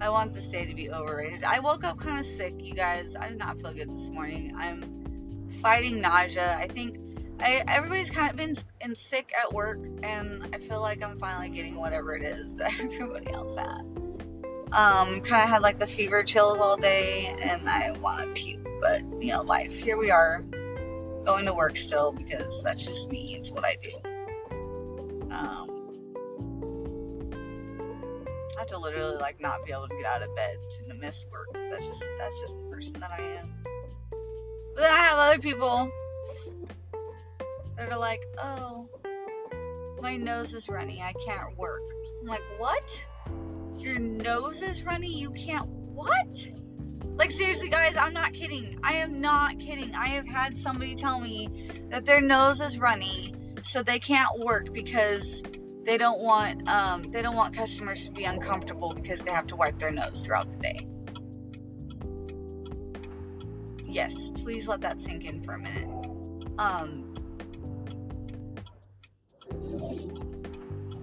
I 0.00 0.08
want 0.08 0.32
this 0.32 0.46
day 0.46 0.66
to 0.66 0.72
be 0.72 0.88
overrated. 0.88 1.42
I 1.42 1.58
woke 1.58 1.82
up 1.82 1.98
kind 1.98 2.20
of 2.20 2.24
sick, 2.24 2.54
you 2.62 2.74
guys. 2.74 3.16
I 3.16 3.28
did 3.28 3.38
not 3.38 3.60
feel 3.60 3.72
good 3.72 3.90
this 3.90 4.08
morning. 4.08 4.54
I'm 4.56 5.50
fighting 5.60 6.00
nausea. 6.00 6.54
I 6.56 6.68
think 6.68 7.00
I, 7.40 7.64
everybody's 7.66 8.08
kind 8.08 8.30
of 8.30 8.36
been 8.36 8.54
in 8.80 8.94
sick 8.94 9.32
at 9.36 9.52
work, 9.52 9.80
and 10.04 10.48
I 10.54 10.58
feel 10.58 10.80
like 10.80 11.02
I'm 11.02 11.18
finally 11.18 11.48
getting 11.48 11.74
whatever 11.74 12.14
it 12.14 12.22
is 12.22 12.54
that 12.58 12.72
everybody 12.78 13.32
else 13.32 13.56
had. 13.56 13.80
Um, 14.70 15.22
kind 15.22 15.42
of 15.42 15.48
had 15.48 15.60
like 15.60 15.80
the 15.80 15.88
fever 15.88 16.22
chills 16.22 16.58
all 16.58 16.76
day, 16.76 17.34
and 17.42 17.68
I 17.68 17.90
want 17.98 18.20
to 18.20 18.28
puke, 18.40 18.68
but 18.80 19.02
you 19.20 19.32
know, 19.32 19.42
life. 19.42 19.76
Here 19.76 19.98
we 19.98 20.12
are, 20.12 20.44
going 21.24 21.46
to 21.46 21.52
work 21.52 21.76
still 21.76 22.12
because 22.12 22.62
that's 22.62 22.86
just 22.86 23.10
me. 23.10 23.34
It's 23.36 23.50
what 23.50 23.64
I 23.64 23.76
do. 23.82 25.32
Um, 25.32 25.71
I 28.56 28.60
have 28.60 28.68
to 28.68 28.78
literally 28.78 29.16
like 29.16 29.40
not 29.40 29.64
be 29.64 29.72
able 29.72 29.88
to 29.88 29.96
get 29.96 30.04
out 30.04 30.22
of 30.22 30.34
bed 30.36 30.56
to 30.70 30.94
miss 30.94 31.24
work. 31.32 31.48
That's 31.70 31.86
just 31.86 32.04
that's 32.18 32.40
just 32.40 32.56
the 32.56 32.64
person 32.70 33.00
that 33.00 33.10
I 33.10 33.22
am. 33.22 33.54
But 34.74 34.82
then 34.82 34.92
I 34.92 34.96
have 34.96 35.18
other 35.18 35.38
people 35.38 35.90
that 37.76 37.92
are 37.92 37.98
like, 37.98 38.22
oh, 38.38 38.88
my 40.00 40.16
nose 40.16 40.54
is 40.54 40.68
runny. 40.68 41.00
I 41.02 41.12
can't 41.24 41.56
work. 41.56 41.82
I'm 42.20 42.26
like, 42.26 42.42
what? 42.58 43.04
Your 43.78 43.98
nose 43.98 44.62
is 44.62 44.84
runny? 44.84 45.18
You 45.18 45.30
can't 45.30 45.66
what? 45.66 46.48
Like 47.16 47.30
seriously, 47.30 47.68
guys, 47.68 47.96
I'm 47.96 48.12
not 48.12 48.32
kidding. 48.32 48.78
I 48.82 48.94
am 48.94 49.20
not 49.20 49.58
kidding. 49.58 49.94
I 49.94 50.08
have 50.08 50.26
had 50.26 50.58
somebody 50.58 50.94
tell 50.94 51.20
me 51.20 51.68
that 51.90 52.04
their 52.04 52.20
nose 52.20 52.60
is 52.60 52.78
runny, 52.78 53.34
so 53.62 53.82
they 53.82 53.98
can't 53.98 54.40
work 54.40 54.72
because 54.72 55.42
they 55.84 55.98
don't 55.98 56.20
want 56.20 56.68
um, 56.68 57.02
they 57.10 57.22
don't 57.22 57.36
want 57.36 57.56
customers 57.56 58.04
to 58.06 58.12
be 58.12 58.24
uncomfortable 58.24 58.92
because 58.94 59.20
they 59.20 59.32
have 59.32 59.46
to 59.48 59.56
wipe 59.56 59.78
their 59.78 59.90
nose 59.90 60.20
throughout 60.24 60.50
the 60.50 60.56
day. 60.58 60.86
Yes, 63.84 64.30
please 64.30 64.68
let 64.68 64.80
that 64.82 65.00
sink 65.00 65.24
in 65.24 65.42
for 65.42 65.54
a 65.54 65.58
minute. 65.58 65.88
Um, 66.58 67.12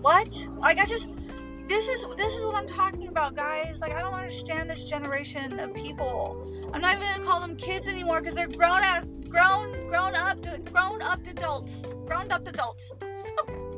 what? 0.02 0.48
Like 0.58 0.80
I 0.80 0.86
just 0.86 1.08
this 1.68 1.88
is 1.88 2.06
this 2.18 2.36
is 2.36 2.46
what 2.46 2.56
I'm 2.56 2.68
talking 2.68 3.08
about, 3.10 3.36
guys. 3.36 3.80
Like 3.80 3.92
I 3.92 4.02
don't 4.02 4.14
understand 4.14 4.70
this 4.70 4.86
generation 4.86 5.60
of 5.60 5.74
people. 5.74 6.72
I'm 6.74 6.82
not 6.82 6.96
even 6.96 7.08
gonna 7.08 7.26
call 7.26 7.42
them 7.42 7.58
kids 7.58 7.88
anymore 7.88 8.22
because 8.22 8.34
they're 8.34 8.48
grown 8.48 8.82
as 8.82 9.06
grown 9.28 9.88
grown 9.88 10.16
up 10.16 10.42
grown 10.72 11.02
up 11.02 11.26
adults. 11.28 11.76
Grown 12.08 12.32
up 12.32 12.48
adults. 12.48 12.92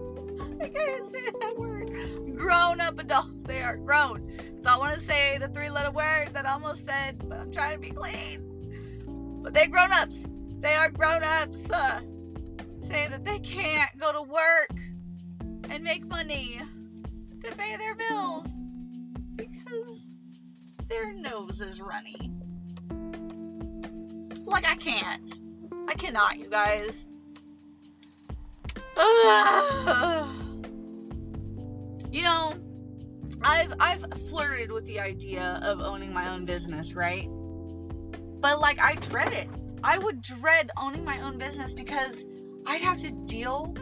I 0.61 0.69
can't 0.69 1.11
say 1.11 1.25
that 1.39 1.57
word. 1.57 1.89
Grown 2.37 2.81
up 2.81 2.99
adults. 2.99 3.43
They 3.43 3.63
are 3.63 3.77
grown. 3.77 4.31
So 4.63 4.69
I 4.69 4.77
want 4.77 4.93
to 4.93 4.99
say 4.99 5.39
the 5.39 5.47
three 5.47 5.71
letter 5.71 5.89
word 5.89 6.29
that 6.33 6.45
I 6.45 6.51
almost 6.51 6.85
said, 6.85 7.27
but 7.27 7.39
I'm 7.39 7.51
trying 7.51 7.73
to 7.73 7.79
be 7.79 7.89
clean. 7.89 9.41
But 9.41 9.55
they 9.55 9.65
grown 9.65 9.91
ups. 9.91 10.19
They 10.59 10.75
are 10.75 10.91
grown 10.91 11.23
ups. 11.23 11.57
Uh, 11.69 12.01
say 12.81 13.07
that 13.07 13.25
they 13.25 13.39
can't 13.39 13.89
go 13.99 14.11
to 14.11 14.21
work 14.21 14.69
and 15.69 15.83
make 15.83 16.05
money 16.05 16.61
to 17.43 17.51
pay 17.55 17.75
their 17.77 17.95
bills 17.95 18.43
because 19.35 20.05
their 20.87 21.11
nose 21.13 21.59
is 21.59 21.81
runny. 21.81 22.31
Like 24.45 24.67
I 24.67 24.75
can't. 24.75 25.39
I 25.87 25.95
cannot, 25.95 26.37
you 26.37 26.49
guys. 26.49 27.07
you 32.11 32.23
know, 32.23 32.53
I've 33.41 33.73
I've 33.79 34.05
flirted 34.29 34.71
with 34.71 34.85
the 34.85 34.99
idea 34.99 35.59
of 35.63 35.79
owning 35.79 36.13
my 36.13 36.29
own 36.29 36.45
business, 36.45 36.93
right? 36.93 37.27
But 38.41 38.59
like 38.59 38.79
I 38.79 38.95
dread 38.95 39.33
it. 39.33 39.47
I 39.83 39.97
would 39.97 40.21
dread 40.21 40.69
owning 40.77 41.03
my 41.03 41.21
own 41.21 41.37
business 41.37 41.73
because 41.73 42.15
I'd 42.65 42.81
have 42.81 42.97
to 42.99 43.11
deal 43.11 43.75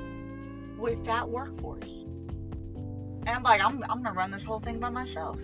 with 0.78 1.04
that 1.06 1.28
workforce. 1.30 2.04
And 2.04 3.30
I'm 3.30 3.44
like, 3.44 3.64
I'm, 3.64 3.84
I'm 3.84 4.02
gonna 4.02 4.14
run 4.14 4.32
this 4.32 4.44
whole 4.44 4.60
thing 4.60 4.80
by 4.80 4.90
myself. 4.90 5.38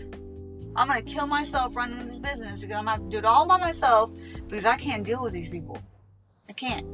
I'm 0.75 0.87
gonna 0.87 1.01
kill 1.01 1.27
myself 1.27 1.75
running 1.75 2.05
this 2.05 2.19
business 2.19 2.59
because 2.59 2.77
I'm 2.77 2.85
gonna 2.85 2.91
have 2.91 3.03
to 3.03 3.09
do 3.09 3.17
it 3.17 3.25
all 3.25 3.45
by 3.45 3.57
myself 3.57 4.11
because 4.47 4.65
I 4.65 4.77
can't 4.77 5.03
deal 5.03 5.21
with 5.21 5.33
these 5.33 5.49
people. 5.49 5.77
I 6.47 6.53
can't. 6.53 6.85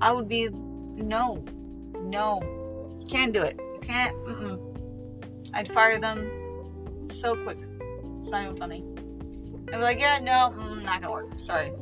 I 0.00 0.12
would 0.12 0.28
be 0.28 0.48
no, 0.50 1.42
no, 2.02 2.42
can't 3.08 3.32
do 3.32 3.42
it. 3.42 3.58
Can't. 3.82 4.16
Mm-mm. 4.24 4.71
I'd 5.54 5.72
fire 5.72 5.98
them 6.00 7.08
so 7.08 7.34
quick. 7.42 7.58
It's 8.20 8.30
not 8.30 8.44
even 8.44 8.56
funny. 8.56 8.84
I'd 9.68 9.78
be 9.78 9.82
like, 9.82 9.98
yeah, 9.98 10.18
no, 10.20 10.54
mm, 10.56 10.82
not 10.84 11.00
gonna 11.02 11.12
work. 11.12 11.38
Sorry, 11.38 11.72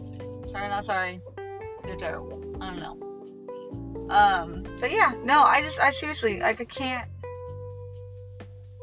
sorry, 0.47 0.69
not 0.69 0.85
sorry. 0.85 1.21
You're 1.87 1.97
terrible. 1.97 2.57
I 2.61 2.71
don't 2.71 2.81
know. 2.81 3.11
Um, 4.11 4.65
but 4.81 4.91
yeah, 4.91 5.15
no, 5.25 5.43
I 5.43 5.63
just, 5.63 5.79
I 5.79 5.91
seriously, 5.91 6.41
like, 6.41 6.61
I 6.61 6.65
can't. 6.65 7.09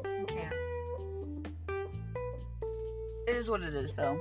I 0.06 0.24
can't. 0.26 0.54
It 3.28 3.36
is 3.36 3.50
what 3.50 3.62
it 3.62 3.74
is, 3.74 3.92
though. 3.94 4.20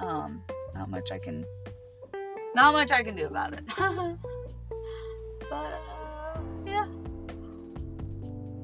Um, 0.00 0.42
not 0.74 0.90
much 0.90 1.12
I 1.12 1.18
can, 1.18 1.44
not 2.54 2.72
much 2.72 2.90
I 2.90 3.02
can 3.04 3.14
do 3.14 3.26
about 3.26 3.52
it. 3.52 3.64
but, 3.76 5.52
uh. 5.52 5.95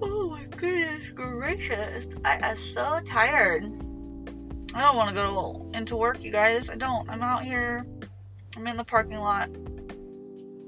Oh 0.03 0.31
my 0.31 0.45
goodness 0.45 1.09
gracious. 1.15 2.07
I 2.25 2.51
am 2.51 2.57
so 2.57 3.01
tired. 3.05 3.65
I 4.75 4.81
don't 4.81 4.97
want 4.97 5.11
to 5.11 5.15
go 5.15 5.71
into 5.75 5.97
work, 5.97 6.25
you 6.25 6.33
guys. 6.33 6.71
I 6.71 6.77
don't. 6.77 7.09
I'm 7.09 7.23
out 7.23 7.45
here. 7.45 7.87
I'm 8.57 8.67
in 8.67 8.77
the 8.77 8.85
parking 8.85 9.19
lot. 9.19 9.49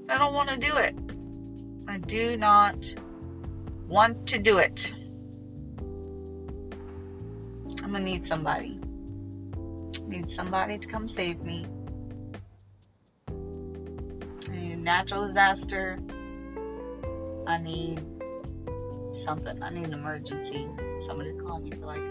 I 0.08 0.18
don't 0.18 0.34
want 0.34 0.50
to 0.50 0.56
do 0.56 0.76
it. 0.76 0.94
I 1.88 1.98
do 1.98 2.36
not 2.36 2.94
want 3.88 4.28
to 4.28 4.38
do 4.38 4.58
it. 4.58 4.92
I'm 7.82 7.92
gonna 7.92 8.00
need 8.00 8.24
somebody. 8.24 8.78
I 9.56 10.08
need 10.08 10.30
somebody 10.30 10.78
to 10.78 10.86
come 10.86 11.08
save 11.08 11.40
me. 11.40 11.66
I 13.28 13.32
need 14.50 14.72
a 14.72 14.76
natural 14.76 15.26
disaster. 15.26 15.98
I 17.46 17.58
need 17.58 18.02
something. 19.14 19.62
I 19.62 19.70
need 19.70 19.86
an 19.86 19.92
emergency. 19.92 20.68
Somebody 21.00 21.32
call 21.32 21.60
me 21.60 21.70
for 21.72 21.86
like, 21.86 22.02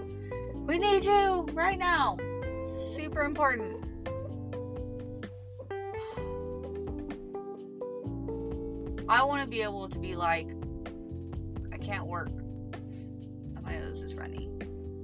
we 0.68 0.78
need 0.78 1.06
you 1.06 1.48
right 1.54 1.78
now. 1.78 2.18
Super 2.66 3.24
important. 3.24 3.84
I 9.10 9.24
want 9.24 9.42
to 9.42 9.48
be 9.48 9.62
able 9.62 9.90
to 9.90 10.00
be 10.00 10.16
like, 10.16 10.48
I 11.72 11.78
can't 11.78 12.08
work. 12.08 12.30
My 13.62 13.78
nose 13.78 14.02
is 14.02 14.16
runny. 14.16 14.50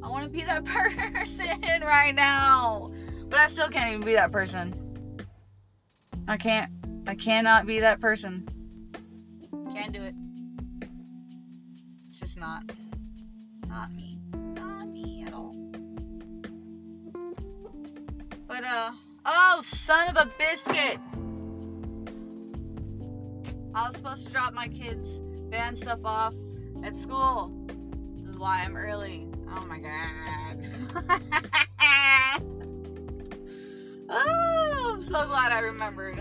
I 0.01 0.09
want 0.09 0.23
to 0.23 0.29
be 0.29 0.43
that 0.43 0.65
person 1.13 1.81
right 1.81 2.15
now. 2.15 2.91
But 3.27 3.39
I 3.39 3.47
still 3.47 3.69
can't 3.69 3.91
even 3.91 4.05
be 4.05 4.13
that 4.13 4.31
person. 4.31 5.25
I 6.27 6.37
can't. 6.37 6.71
I 7.07 7.15
cannot 7.15 7.65
be 7.65 7.79
that 7.81 7.99
person. 7.99 8.47
Not. 12.39 12.63
Not 13.67 13.93
me. 13.93 14.17
Not 14.33 14.87
me 14.87 15.23
at 15.27 15.33
all. 15.33 15.55
But, 18.47 18.63
uh. 18.63 18.91
Oh, 19.25 19.61
son 19.63 20.09
of 20.09 20.17
a 20.17 20.31
biscuit! 20.37 20.97
I 23.75 23.85
was 23.85 23.95
supposed 23.95 24.25
to 24.25 24.31
drop 24.31 24.53
my 24.53 24.67
kids' 24.69 25.19
band 25.19 25.77
stuff 25.77 25.99
off 26.03 26.33
at 26.83 26.95
school. 26.97 27.51
This 28.17 28.29
is 28.31 28.39
why 28.39 28.63
I'm 28.65 28.75
early. 28.75 29.27
Oh 29.55 29.65
my 29.65 29.79
god. 29.79 30.65
oh, 34.09 34.91
I'm 34.93 35.01
so 35.01 35.27
glad 35.27 35.51
I 35.51 35.59
remembered. 35.59 36.19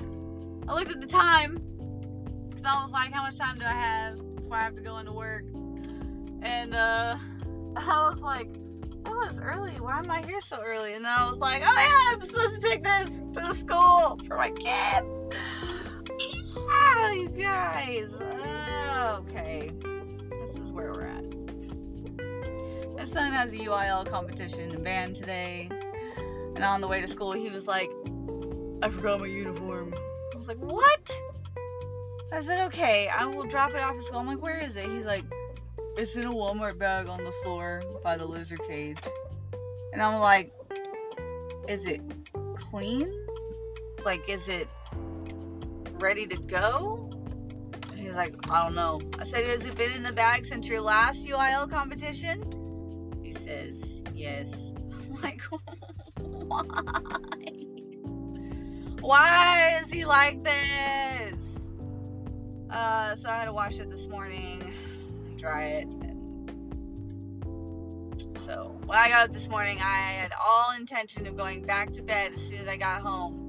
I 0.68 0.75
looked 0.75 0.90
at 0.90 1.00
the 1.00 1.06
time 1.06 1.62
because 2.48 2.64
I 2.64 2.82
was 2.82 2.90
like, 2.90 3.12
how 3.12 3.22
much 3.22 3.38
time 3.38 3.58
do 3.58 3.64
I 3.64 3.68
have 3.68 4.37
before 4.37 4.56
I 4.56 4.62
have 4.62 4.75
to 4.75 4.82
go 4.82 4.98
into 4.98 5.12
work? 5.12 5.44
And 6.42 6.75
uh, 6.75 7.16
I 7.76 8.11
was 8.11 8.21
like, 8.21 8.49
oh, 9.04 9.26
it's 9.28 9.40
early. 9.40 9.73
Why 9.80 9.99
am 9.99 10.11
I 10.11 10.23
here 10.23 10.40
so 10.40 10.61
early? 10.62 10.95
And 10.95 11.04
then 11.04 11.12
I 11.16 11.28
was 11.28 11.38
like, 11.38 11.62
oh 11.64 11.75
yeah, 11.75 12.14
I'm 12.14 12.23
supposed 12.23 12.61
to 12.61 12.68
take 12.68 12.85
this 12.85 13.07
to 13.07 13.40
the 13.49 13.54
school 13.54 14.21
for 14.26 14.37
my 14.37 14.50
kid. 14.50 15.04
Yeah, 16.18 17.12
you 17.12 17.28
guys. 17.28 18.21
Okay, 19.21 19.71
this 20.30 20.57
is 20.59 20.73
where 20.73 20.92
we're 20.92 21.07
at. 21.07 21.25
My 22.97 23.04
son 23.04 23.33
has 23.33 23.52
a 23.52 23.57
UIL 23.57 24.09
competition 24.11 24.75
in 24.75 24.83
band 24.83 25.16
today, 25.16 25.68
and 26.54 26.64
on 26.64 26.80
the 26.80 26.88
way 26.88 27.00
to 27.00 27.09
school, 27.09 27.33
he 27.33 27.49
was 27.49 27.66
like, 27.66 27.90
I 28.83 28.88
forgot 28.90 29.21
my 29.21 29.26
uniform. 29.26 29.95
I 30.35 30.37
was 30.37 30.49
like, 30.49 30.59
what? 30.59 31.21
I 32.33 32.40
said, 32.40 32.66
okay, 32.66 33.09
I 33.09 33.26
will 33.26 33.45
drop 33.45 33.71
it 33.71 33.83
off 33.83 33.97
at 33.97 34.02
school. 34.02 34.18
I'm 34.18 34.26
like, 34.26 34.42
where 34.42 34.59
is 34.59 34.76
it? 34.76 34.87
He's 34.87 35.04
like, 35.04 35.25
it's 35.98 36.14
in 36.14 36.24
a 36.24 36.30
Walmart 36.30 36.78
bag 36.78 37.08
on 37.08 37.24
the 37.24 37.32
floor 37.42 37.82
by 38.04 38.16
the 38.16 38.24
loser 38.24 38.56
cage. 38.56 39.00
And 39.92 40.00
I'm 40.00 40.20
like, 40.20 40.52
is 41.66 41.86
it 41.86 42.00
clean? 42.54 43.12
Like, 44.04 44.28
is 44.28 44.48
it 44.48 44.68
ready 45.94 46.28
to 46.28 46.36
go? 46.36 47.10
And 47.90 47.98
he's 47.98 48.14
like, 48.14 48.32
I 48.48 48.62
don't 48.62 48.76
know. 48.76 49.00
I 49.18 49.24
said, 49.24 49.44
has 49.46 49.66
it 49.66 49.76
been 49.76 49.90
in 49.90 50.04
the 50.04 50.12
bag 50.12 50.46
since 50.46 50.68
your 50.68 50.80
last 50.80 51.26
UIL 51.26 51.68
competition? 51.68 53.20
He 53.24 53.32
says, 53.32 54.04
yes. 54.14 54.46
I'm 54.54 55.20
like, 55.20 55.42
why? 56.16 56.62
Why 59.00 59.80
is 59.82 59.92
he 59.92 60.04
like 60.04 60.44
this? 60.44 61.34
Uh, 62.70 63.16
so 63.16 63.28
I 63.28 63.34
had 63.34 63.46
to 63.46 63.52
wash 63.52 63.80
it 63.80 63.90
this 63.90 64.06
morning 64.06 64.74
dry 65.38 65.64
it. 65.64 65.88
And 66.02 66.18
so 68.37 68.78
when 68.85 68.99
I 68.99 69.09
got 69.09 69.28
up 69.28 69.33
this 69.33 69.49
morning, 69.49 69.78
I 69.80 69.97
had 70.12 70.33
all 70.45 70.75
intention 70.76 71.26
of 71.26 71.37
going 71.37 71.62
back 71.62 71.92
to 71.92 72.02
bed 72.02 72.33
as 72.33 72.47
soon 72.47 72.59
as 72.59 72.68
I 72.68 72.76
got 72.76 73.00
home. 73.00 73.45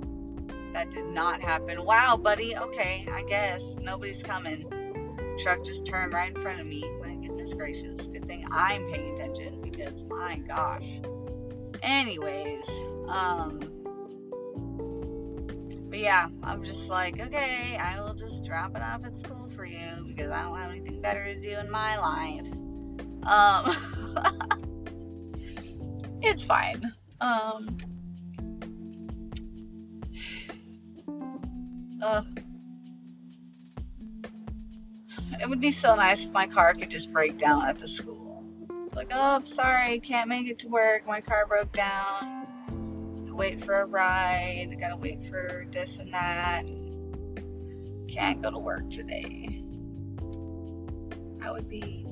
That 0.73 0.91
did 0.91 1.07
not 1.07 1.41
happen. 1.41 1.83
Wow, 1.83 2.15
buddy. 2.17 2.55
Okay, 2.55 3.07
I 3.11 3.23
guess 3.23 3.75
nobody's 3.81 4.21
coming. 4.21 4.71
Truck 5.39 5.63
just 5.63 5.85
turned 5.85 6.13
right 6.13 6.35
in 6.35 6.41
front 6.41 6.59
of 6.59 6.67
me. 6.67 6.83
My 7.01 7.15
goodness 7.15 7.53
gracious. 7.53 8.07
Good 8.07 8.27
thing 8.27 8.45
I'm 8.51 8.87
paying 8.91 9.13
attention 9.15 9.61
because 9.61 10.05
my 10.05 10.37
gosh. 10.47 11.01
Anyways, 11.81 12.69
um, 13.07 13.61
but 15.89 15.99
yeah, 15.99 16.27
I'm 16.43 16.63
just 16.63 16.89
like, 16.89 17.19
okay, 17.19 17.77
I 17.77 17.99
will 18.01 18.13
just 18.13 18.45
drop 18.45 18.75
it 18.75 18.81
off 18.81 19.03
at 19.05 19.17
school 19.17 19.49
for 19.55 19.65
you 19.65 20.05
because 20.05 20.29
I 20.31 20.43
don't 20.43 20.57
have 20.57 20.69
anything 20.69 21.01
better 21.01 21.25
to 21.25 21.41
do 21.41 21.57
in 21.57 21.69
my 21.71 21.97
life. 21.97 22.47
Um, 23.23 23.75
it's 26.21 26.45
fine. 26.45 26.93
Um, 27.19 27.77
uh, 32.01 32.23
it 35.41 35.49
would 35.49 35.61
be 35.61 35.71
so 35.71 35.95
nice 35.95 36.25
if 36.25 36.31
my 36.31 36.47
car 36.47 36.73
could 36.73 36.91
just 36.91 37.11
break 37.11 37.37
down 37.37 37.65
at 37.65 37.79
the 37.79 37.87
school. 37.87 38.43
Like, 38.93 39.11
oh, 39.13 39.35
I'm 39.35 39.45
sorry, 39.47 39.99
can't 39.99 40.29
make 40.29 40.47
it 40.47 40.59
to 40.59 40.67
work. 40.67 41.07
My 41.07 41.21
car 41.21 41.45
broke 41.47 41.71
down. 41.71 42.38
Wait 43.39 43.63
for 43.63 43.79
a 43.79 43.85
ride. 43.85 44.75
Gotta 44.81 44.97
wait 44.97 45.23
for 45.23 45.65
this 45.71 45.97
and 45.97 46.13
that. 46.13 46.63
Can't 48.09 48.41
go 48.41 48.51
to 48.51 48.59
work 48.59 48.89
today. 48.89 49.63
That 51.37 51.53
would 51.53 51.69
be 51.69 52.05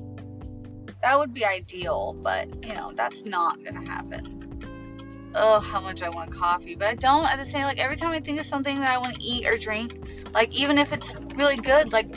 that 1.02 1.18
would 1.18 1.34
be 1.34 1.44
ideal, 1.44 2.14
but 2.14 2.48
you 2.66 2.74
know 2.74 2.92
that's 2.94 3.26
not 3.26 3.62
gonna 3.62 3.84
happen. 3.84 5.30
Oh, 5.34 5.60
how 5.60 5.82
much 5.82 6.02
I 6.02 6.08
want 6.08 6.32
coffee, 6.32 6.74
but 6.74 6.88
I 6.88 6.94
don't. 6.94 7.26
At 7.26 7.38
the 7.38 7.44
same, 7.44 7.64
like 7.64 7.78
every 7.78 7.96
time 7.96 8.12
I 8.12 8.20
think 8.20 8.40
of 8.40 8.46
something 8.46 8.80
that 8.80 8.88
I 8.88 8.96
want 8.96 9.16
to 9.16 9.22
eat 9.22 9.46
or 9.46 9.58
drink, 9.58 10.00
like 10.32 10.50
even 10.54 10.78
if 10.78 10.94
it's 10.94 11.14
really 11.34 11.56
good, 11.56 11.92
like 11.92 12.10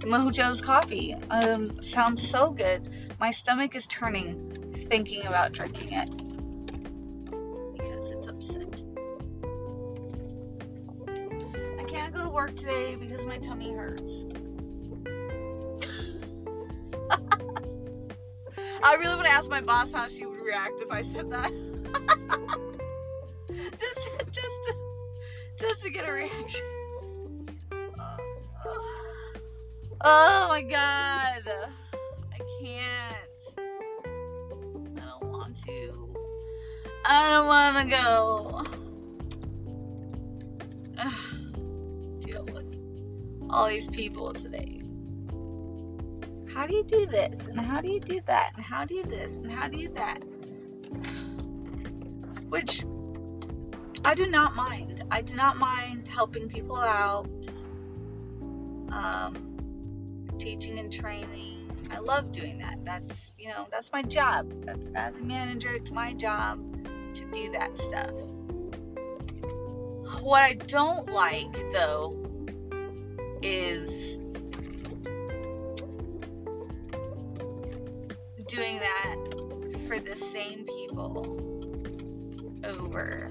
Mojo's 0.00 0.60
coffee, 0.60 1.14
um, 1.30 1.84
sounds 1.84 2.28
so 2.28 2.50
good. 2.50 3.16
My 3.20 3.30
stomach 3.30 3.76
is 3.76 3.86
turning 3.86 4.74
thinking 4.74 5.24
about 5.24 5.52
drinking 5.52 5.92
it 5.92 6.29
upset. 8.40 8.82
I 11.78 11.84
can't 11.84 12.12
go 12.14 12.22
to 12.22 12.30
work 12.30 12.56
today 12.56 12.96
because 12.96 13.26
my 13.26 13.36
tummy 13.36 13.72
hurts. 13.72 14.24
I 18.82 18.94
really 18.94 19.14
want 19.14 19.26
to 19.26 19.32
ask 19.32 19.50
my 19.50 19.60
boss 19.60 19.92
how 19.92 20.08
she 20.08 20.24
would 20.24 20.40
react 20.40 20.80
if 20.80 20.90
I 20.90 21.02
said 21.02 21.30
that. 21.30 21.50
just, 23.78 24.08
just, 24.32 24.64
to, 24.64 24.74
just 25.58 25.82
to 25.82 25.90
get 25.90 26.08
a 26.08 26.12
reaction. 26.12 26.64
Oh, 30.02 30.46
oh 30.46 30.48
my 30.48 30.62
god. 30.62 31.42
I 37.12 37.28
don't 37.28 37.46
want 37.48 37.76
to 37.76 37.96
go. 37.96 38.62
Deal 42.20 42.44
with 42.44 42.78
all 43.50 43.68
these 43.68 43.88
people 43.88 44.32
today. 44.32 44.82
How 46.54 46.68
do 46.68 46.76
you 46.76 46.84
do 46.84 47.06
this? 47.06 47.48
And 47.48 47.60
how 47.60 47.80
do 47.80 47.88
you 47.88 47.98
do 47.98 48.20
that? 48.26 48.52
And 48.54 48.64
how 48.64 48.84
do 48.84 48.94
you 48.94 49.02
this? 49.02 49.26
And 49.38 49.50
how 49.50 49.66
do 49.66 49.76
you 49.76 49.88
that? 49.94 50.22
Which 52.48 52.84
I 54.04 54.14
do 54.14 54.26
not 54.26 54.54
mind. 54.54 55.02
I 55.10 55.22
do 55.22 55.34
not 55.34 55.56
mind 55.56 56.06
helping 56.06 56.48
people 56.48 56.76
out. 56.76 57.28
Um, 58.92 60.36
teaching 60.38 60.78
and 60.78 60.92
training. 60.92 61.72
I 61.90 61.98
love 61.98 62.30
doing 62.30 62.58
that. 62.58 62.84
That's, 62.84 63.32
you 63.36 63.48
know, 63.48 63.66
that's 63.68 63.90
my 63.90 64.02
job. 64.02 64.52
That's 64.64 64.86
as 64.94 65.16
a 65.16 65.22
manager, 65.22 65.74
it's 65.74 65.90
my 65.90 66.12
job 66.12 66.60
to 67.14 67.24
do 67.26 67.50
that 67.52 67.78
stuff. 67.78 68.10
What 70.22 70.42
I 70.42 70.54
don't 70.54 71.10
like 71.10 71.52
though 71.72 72.16
is 73.42 74.18
doing 78.46 78.80
that 78.80 79.16
for 79.86 79.98
the 79.98 80.16
same 80.16 80.64
people 80.64 81.38
over 82.64 83.30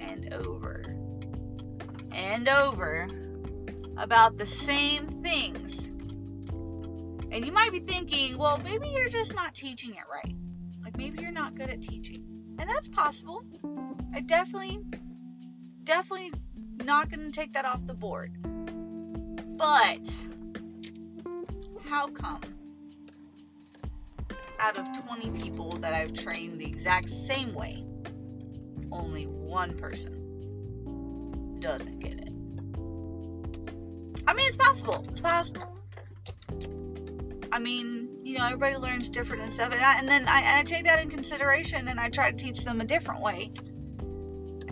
and 0.00 0.32
over 0.32 0.84
and 2.12 2.48
over 2.48 3.08
about 3.96 4.38
the 4.38 4.46
same 4.46 5.06
things 5.22 5.90
and 7.32 7.46
you 7.46 7.52
might 7.52 7.70
be 7.70 7.78
thinking, 7.78 8.38
well, 8.38 8.60
maybe 8.64 8.88
you're 8.88 9.08
just 9.08 9.34
not 9.34 9.54
teaching 9.54 9.90
it 9.90 10.02
right. 10.12 10.34
Like 10.82 10.96
maybe 10.96 11.22
you're 11.22 11.30
not 11.30 11.54
good 11.54 11.70
at 11.70 11.80
teaching. 11.80 12.29
And 12.60 12.68
that's 12.68 12.88
possible. 12.88 13.42
I 14.14 14.20
definitely, 14.20 14.80
definitely 15.84 16.34
not 16.84 17.08
going 17.08 17.24
to 17.26 17.32
take 17.32 17.54
that 17.54 17.64
off 17.64 17.86
the 17.86 17.94
board. 17.94 18.32
But 19.56 20.14
how 21.88 22.08
come 22.08 22.42
out 24.58 24.76
of 24.76 25.06
20 25.06 25.30
people 25.40 25.72
that 25.78 25.94
I've 25.94 26.12
trained 26.12 26.60
the 26.60 26.66
exact 26.66 27.08
same 27.08 27.54
way, 27.54 27.82
only 28.92 29.24
one 29.24 29.78
person 29.78 31.58
doesn't 31.60 31.98
get 31.98 32.12
it? 32.12 32.28
I 34.26 34.34
mean, 34.34 34.46
it's 34.48 34.58
possible. 34.58 35.02
It's 35.08 35.22
possible. 35.22 35.79
I 37.52 37.58
mean, 37.58 38.20
you 38.22 38.38
know, 38.38 38.44
everybody 38.44 38.76
learns 38.76 39.08
different 39.08 39.42
and 39.42 39.52
stuff, 39.52 39.72
and, 39.72 39.80
I, 39.80 39.98
and 39.98 40.08
then 40.08 40.26
I, 40.28 40.60
I 40.60 40.62
take 40.62 40.84
that 40.84 41.02
in 41.02 41.10
consideration, 41.10 41.88
and 41.88 41.98
I 41.98 42.08
try 42.08 42.30
to 42.30 42.36
teach 42.36 42.64
them 42.64 42.80
a 42.80 42.84
different 42.84 43.22
way, 43.22 43.50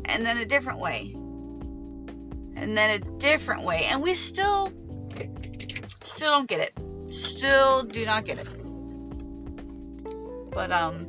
and 0.05 0.25
then 0.25 0.38
a 0.38 0.45
different 0.45 0.79
way, 0.79 1.12
and 1.14 2.77
then 2.77 2.91
a 2.91 2.99
different 3.19 3.64
way, 3.64 3.87
and 3.87 4.01
we 4.01 4.14
still, 4.14 4.73
still 6.05 6.31
don't 6.31 6.49
get 6.49 6.61
it. 6.61 6.73
Still 7.12 7.83
do 7.83 8.05
not 8.05 8.25
get 8.25 8.38
it. 8.38 8.49
But 10.53 10.71
um, 10.71 11.09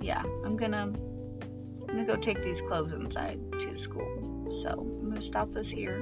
yeah, 0.00 0.22
I'm 0.44 0.56
gonna, 0.56 0.82
I'm 0.82 1.86
gonna 1.86 2.04
go 2.04 2.16
take 2.16 2.42
these 2.42 2.60
clothes 2.60 2.92
inside 2.92 3.40
to 3.60 3.76
school. 3.78 4.50
So 4.50 4.70
I'm 4.70 5.08
gonna 5.08 5.22
stop 5.22 5.52
this 5.52 5.70
here, 5.70 5.96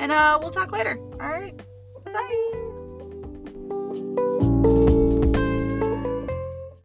and 0.00 0.10
uh, 0.10 0.38
we'll 0.40 0.50
talk 0.50 0.72
later. 0.72 0.98
All 1.20 1.28
right, 1.28 1.54
bye. 3.94 4.23